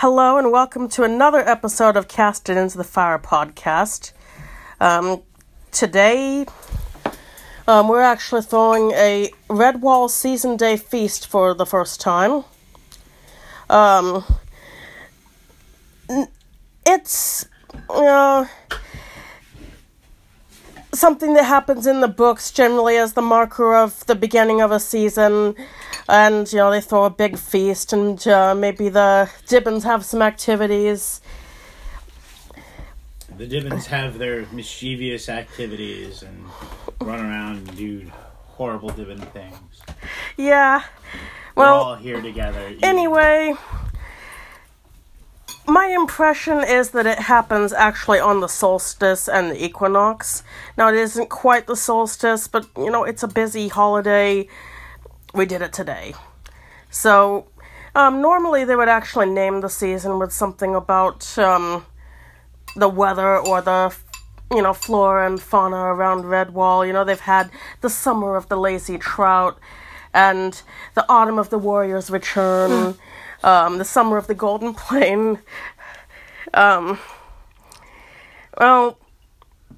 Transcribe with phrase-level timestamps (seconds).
[0.00, 4.12] Hello and welcome to another episode of Cast It Into the Fire podcast.
[4.80, 5.24] Um,
[5.72, 6.46] today,
[7.66, 12.44] um, we're actually throwing a Redwall Season Day feast for the first time.
[13.68, 14.22] Um,
[16.86, 17.48] it's,
[17.88, 18.46] know,
[20.94, 24.78] something that happens in the books generally as the marker of the beginning of a
[24.78, 25.56] season
[26.08, 30.22] and you know they throw a big feast and uh, maybe the Dibbins have some
[30.22, 31.20] activities
[33.36, 36.44] The Dibbins have their mischievous activities and
[37.00, 38.10] run around and do
[38.46, 39.82] horrible Dibbin things.
[40.36, 40.82] yeah
[41.54, 42.74] We're well all here together.
[42.82, 43.54] anyway
[45.66, 50.42] my impression is that it happens actually on the solstice and the equinox
[50.78, 54.48] now it isn't quite the solstice but you know it's a busy holiday
[55.34, 56.14] we did it today.
[56.90, 57.46] So
[57.94, 61.84] um, normally they would actually name the season with something about um,
[62.76, 63.94] the weather or the
[64.50, 67.50] you know flora and fauna around redwall you know they've had
[67.82, 69.58] the summer of the lazy trout
[70.14, 70.62] and
[70.94, 72.94] the autumn of the warrior's return
[73.42, 75.38] um, the summer of the golden plain
[76.54, 76.98] um,
[78.58, 78.98] well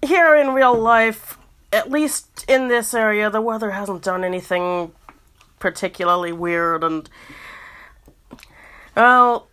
[0.00, 1.36] here in real life
[1.72, 4.92] at least in this area the weather hasn't done anything
[5.64, 7.08] particularly weird and
[8.94, 9.48] well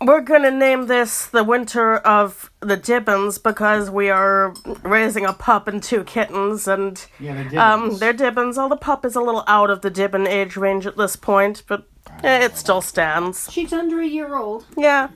[0.00, 5.68] we're gonna name this the winter of the Dibbins because we are raising a pup
[5.68, 7.58] and two kittens, and Yeah, the Dibbins.
[7.58, 8.58] um, they're Dibbins.
[8.58, 11.62] Although the pup is a little out of the Dibbin age range at this point,
[11.68, 11.86] but
[12.22, 13.50] it still stands.
[13.50, 14.66] She's under a year old.
[14.76, 15.08] Yeah.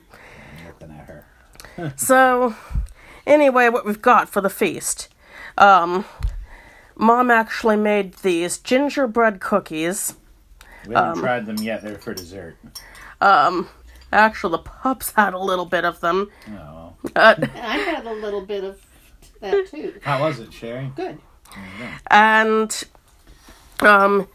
[0.79, 1.25] Looking at her.
[1.95, 2.55] So,
[3.27, 5.07] anyway, what we've got for the feast,
[5.57, 6.03] um,
[6.99, 10.15] Mom actually made these gingerbread cookies.
[10.85, 11.81] We haven't tried them yet.
[11.81, 12.57] They're for dessert.
[13.21, 13.69] Um,
[14.11, 16.29] actually, the pups had a little bit of them.
[16.49, 18.85] Oh, Uh, I had a little bit of
[19.39, 19.97] that too.
[20.03, 20.91] how was it, Sherry?
[20.95, 21.19] Good.
[22.11, 22.83] and
[23.79, 24.27] um,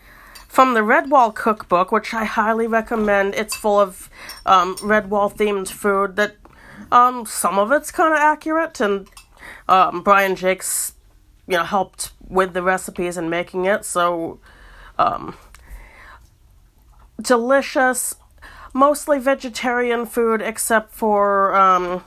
[0.48, 3.34] from the Redwall cookbook, which I highly recommend.
[3.34, 4.08] It's full of
[4.46, 6.36] um, Redwall themed food that
[6.91, 9.06] um, some of it's kind of accurate, and
[9.69, 10.64] um, Brian Jacques,
[11.46, 13.84] you know, helped with the recipes and making it.
[13.84, 14.40] So,
[14.98, 15.36] um,
[17.20, 18.16] delicious,
[18.72, 22.04] mostly vegetarian food, except for um,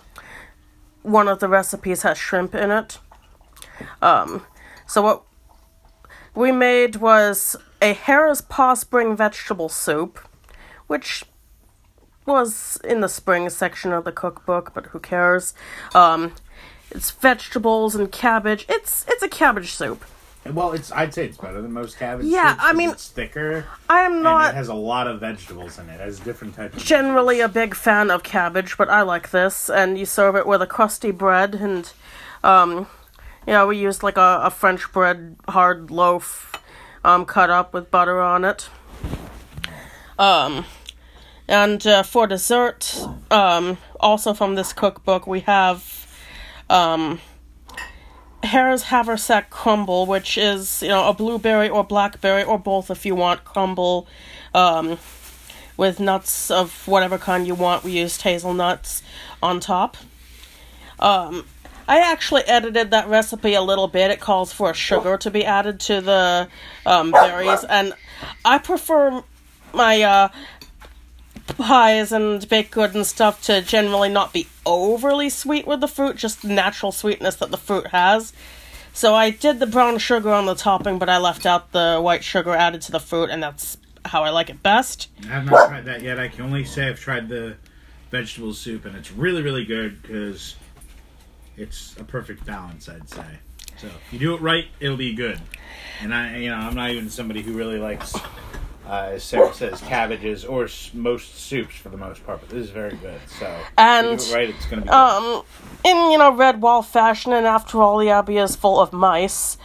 [1.01, 2.99] one of the recipes has shrimp in it.
[4.01, 4.45] Um,
[4.85, 5.23] so what
[6.35, 10.19] we made was a Hare's Paw Spring vegetable soup,
[10.87, 11.23] which
[12.25, 15.53] was in the spring section of the cookbook, but who cares?
[15.95, 16.33] Um,
[16.91, 18.65] it's vegetables and cabbage.
[18.67, 20.03] It's it's a cabbage soup.
[20.53, 20.91] Well, it's.
[20.91, 22.25] I'd say it's better than most cabbage.
[22.25, 25.79] Yeah, soups I mean, it's thicker I am and it has a lot of vegetables
[25.79, 25.95] in it.
[25.95, 26.77] It has different types.
[26.77, 29.69] Of generally a big fan of cabbage, but I like this.
[29.69, 31.91] And you serve it with a crusty bread, and
[32.43, 32.87] um,
[33.45, 36.61] yeah, we used like a, a French bread hard loaf,
[37.03, 38.69] um, cut up with butter on it.
[40.19, 40.65] Um,
[41.47, 42.99] and uh, for dessert,
[43.31, 46.07] um, also from this cookbook, we have
[46.69, 47.21] um,
[48.47, 53.15] Harris Haversack crumble, which is you know a blueberry or blackberry or both if you
[53.15, 54.07] want crumble.
[54.53, 54.97] Um,
[55.77, 57.83] with nuts of whatever kind you want.
[57.83, 59.03] We used hazelnuts
[59.41, 59.95] on top.
[60.99, 61.45] Um,
[61.87, 64.11] I actually edited that recipe a little bit.
[64.11, 66.49] It calls for sugar to be added to the
[66.85, 67.93] um, berries, and
[68.43, 69.23] I prefer
[69.73, 70.29] my uh,
[71.53, 76.15] pies and baked goods and stuff to generally not be overly sweet with the fruit,
[76.15, 78.33] just the natural sweetness that the fruit has.
[78.93, 82.23] So I did the brown sugar on the topping, but I left out the white
[82.23, 85.09] sugar added to the fruit, and that's how I like it best.
[85.23, 86.19] I have not tried that yet.
[86.19, 87.57] I can only say I've tried the
[88.09, 90.55] vegetable soup, and it's really, really good because
[91.57, 92.89] it's a perfect balance.
[92.89, 93.25] I'd say.
[93.77, 95.39] So if you do it right, it'll be good.
[96.01, 98.15] And I, you know, I'm not even somebody who really likes,
[98.87, 102.39] uh, as Sarah says, cabbages or s- most soups for the most part.
[102.39, 103.19] But this is very good.
[103.39, 104.87] So And, right, it's gonna be.
[104.87, 104.93] good.
[104.93, 105.43] Um,
[105.83, 109.57] in you know Redwall fashion, and after all, the abbey is full of mice.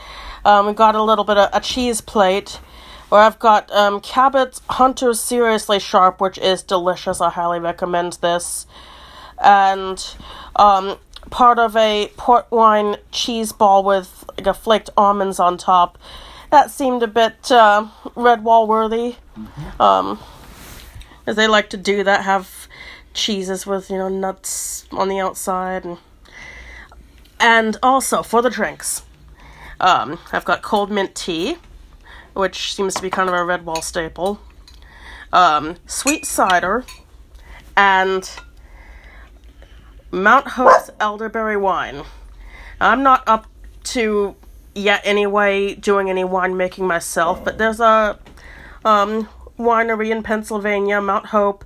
[0.45, 2.59] Um, we got a little bit of a cheese plate,
[3.11, 7.21] where I've got um, Cabot's Hunter's Seriously Sharp, which is delicious.
[7.21, 8.67] I highly recommend this,
[9.43, 10.05] and
[10.57, 10.97] um,
[11.31, 15.97] part of a port wine cheese ball with like a flaked almonds on top.
[16.53, 19.17] That seemed a bit uh, Redwall worthy.
[19.81, 20.21] Um,
[21.27, 22.69] as they like to do that, have
[23.15, 25.99] cheeses with you know nuts on the outside and
[27.39, 29.03] and also for the drinks
[29.81, 31.59] um, i've got cold mint tea
[32.33, 34.41] which seems to be kind of a Redwall staple
[35.31, 36.87] um, sweet cider
[37.77, 38.31] and
[40.11, 42.03] Mount Hope's elderberry wine.
[42.81, 43.47] I'm not up
[43.85, 44.37] to
[44.75, 48.19] yet anyway doing any winemaking myself, but there's a
[48.85, 49.29] um,
[49.59, 51.65] winery in Pennsylvania, Mount Hope,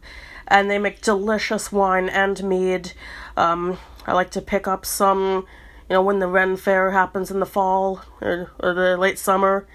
[0.49, 2.93] and they make delicious wine and mead.
[3.37, 5.47] Um, I like to pick up some,
[5.89, 9.67] you know, when the Ren Fair happens in the fall or, or the late summer.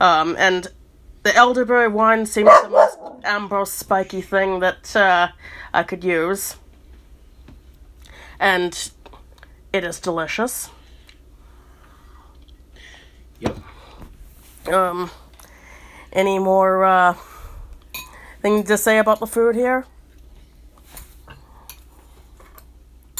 [0.00, 0.68] Um, and
[1.22, 5.28] the elderberry wine seems the most ambrose, spiky thing that uh,
[5.72, 6.56] I could use.
[8.38, 8.90] And
[9.72, 10.70] it is delicious.
[13.40, 13.58] Yep.
[14.72, 15.10] Um,
[16.12, 17.14] any more uh,
[18.42, 19.84] thing to say about the food here?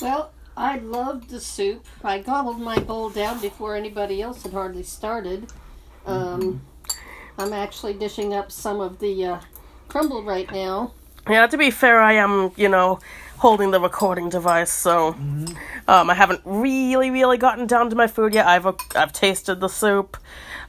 [0.00, 1.84] Well, I loved the soup.
[2.02, 5.52] I gobbled my bowl down before anybody else had hardly started.
[6.06, 6.62] Um,
[7.38, 9.40] I'm actually dishing up some of the uh,
[9.88, 10.92] crumble right now.
[11.28, 13.00] Yeah, to be fair, I am, you know,
[13.38, 15.09] holding the recording device, so
[15.88, 18.47] um, I haven't really, really gotten down to my food yet.
[18.47, 20.17] I've I've tasted the soup.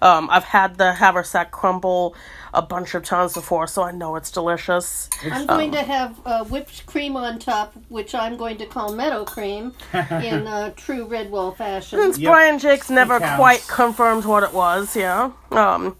[0.01, 2.15] Um, I've had the haversack crumble
[2.53, 5.09] a bunch of times before, so I know it's delicious.
[5.31, 9.25] I'm going to have uh, whipped cream on top, which I'm going to call meadow
[9.25, 11.99] cream in uh, true Redwall fashion.
[11.99, 12.31] Since Yep.
[12.31, 15.31] Brian Jacques never quite confirmed what it was, yeah.
[15.51, 15.97] Um,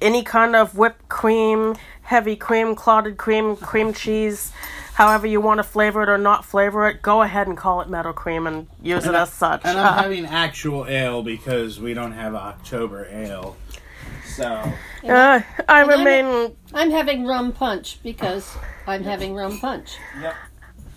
[0.00, 4.52] any kind of whipped cream, heavy cream, clotted cream, cream cheese,
[4.94, 7.88] however you want to flavor it or not flavor it, go ahead and call it
[7.88, 9.60] meadow cream and use it as such.
[9.64, 13.56] And I'm having actual ale because we don't have October ale.
[14.36, 14.70] So uh,
[15.04, 16.56] I And I'm- remain.
[16.72, 18.56] I'm having rum punch because
[18.86, 19.96] I'm having rum punch.
[20.20, 20.34] yep.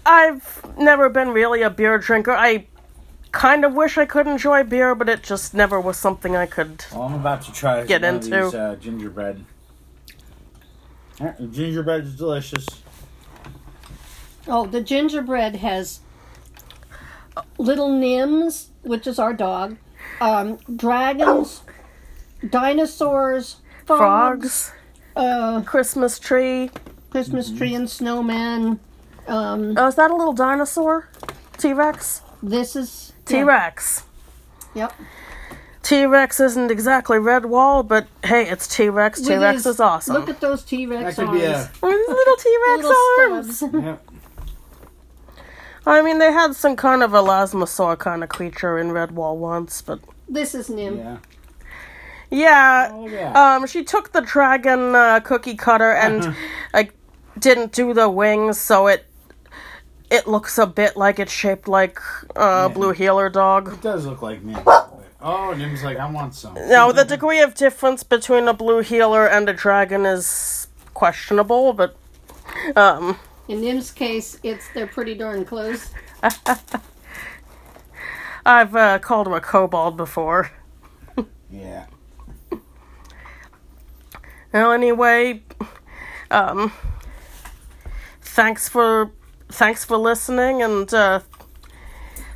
[0.06, 2.32] I've never been really a beer drinker.
[2.32, 2.66] I
[3.34, 6.86] kind of wish I could enjoy beer, but it just never was something I could.
[6.94, 8.38] Well, I'm about to try Get into.
[8.46, 9.44] of these uh, gingerbread.
[11.52, 12.66] Gingerbread is delicious.
[14.48, 16.00] Oh, the gingerbread has
[17.58, 19.78] little Nims, which is our dog,
[20.22, 21.62] um, dragons,
[22.50, 24.72] dinosaurs, frogs, Frogs,
[25.16, 26.70] uh, Christmas tree.
[27.10, 28.80] Christmas tree and snowman.
[29.28, 31.10] Um, Oh, is that a little dinosaur?
[31.58, 32.22] T Rex?
[32.44, 34.04] this is T Rex.
[34.76, 34.94] Yep.
[35.84, 39.22] T Rex isn't exactly Redwall, but hey, it's T Rex.
[39.22, 40.16] T Rex is awesome.
[40.16, 41.40] Look at those T Rex That could arms.
[41.42, 41.88] be a.
[41.90, 43.58] Little T Rex Little arms.
[43.58, 43.74] stubs.
[43.86, 44.04] Yep.
[45.88, 50.00] I mean, they had some kind of elasmosaur kind of creature in Redwall once, but
[50.30, 50.98] This is Nim.
[50.98, 51.18] Yeah.
[52.30, 52.90] yeah.
[52.94, 53.56] Oh yeah.
[53.56, 56.36] Um, she took the dragon uh, cookie cutter and
[56.74, 56.94] like
[57.40, 59.06] didn't do the wings, so it
[60.10, 62.00] it looks a bit like it's shaped like
[62.36, 62.74] uh, Yeah.
[62.74, 63.74] blue heeler dog.
[63.74, 64.60] it does look like Nim.
[65.20, 66.54] Oh, Nim's like, I want some.
[66.54, 71.96] Now, the degree of difference between a blue heeler and a dragon is questionable, but
[72.76, 73.18] um,
[73.48, 75.90] In Nim's case, it's they're pretty darn close.
[78.46, 80.52] I've uh, called him a kobold before.
[81.52, 81.86] Yeah.
[84.54, 85.44] Well, anyway,
[86.32, 86.72] um,
[88.22, 89.12] thanks for
[89.50, 91.20] thanks for listening, and uh,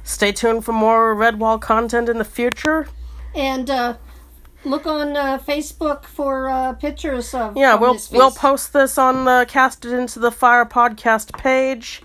[0.04, 2.88] stay tuned for more Redwall content in the future.
[3.34, 3.96] And uh,
[4.64, 9.26] look on uh, Facebook for uh, pictures of Yeah, we'll this we'll post this on
[9.26, 12.02] the Cast It into the Fire podcast page,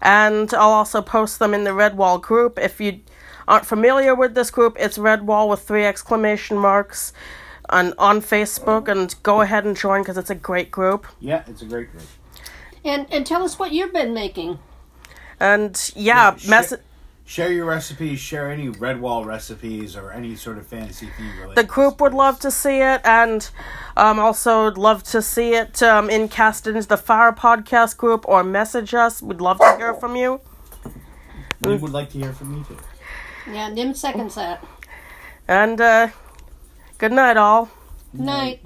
[0.00, 2.58] and I'll also post them in the Redwall group.
[2.58, 3.00] If you
[3.48, 7.12] aren't familiar with this group, it's Redwall with three exclamation marks,
[7.70, 11.06] on on Facebook, and go ahead and join because it's a great group.
[11.20, 12.04] Yeah, it's a great group.
[12.84, 14.58] And and tell us what you've been making.
[15.38, 16.74] And yeah, Yeah, mess.
[17.32, 17.44] Shit.
[17.44, 18.20] Share your recipes.
[18.20, 21.56] Share any Redwall recipes or any sort of fantasy theme related.
[21.56, 23.48] the group would love to see it, and
[23.96, 28.28] um, also would love to see it um, in cast into the Fire podcast group
[28.28, 29.22] or message us.
[29.22, 30.40] We'd love to hear from you.
[31.62, 32.78] We would like to hear from you too.
[33.50, 34.64] Yeah, Nim seconds that.
[35.48, 36.08] And uh,
[36.98, 37.70] good night, all.
[38.12, 38.62] Night.